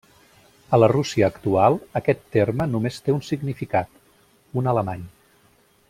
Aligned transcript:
A 0.77 0.77
la 0.83 0.87
Rússia 0.91 1.27
actual, 1.27 1.77
aquest 2.01 2.23
terme 2.37 2.67
només 2.73 2.99
té 3.09 3.15
un 3.17 3.23
significat: 3.29 4.03
'un 4.63 4.73
alemany'. 4.73 5.07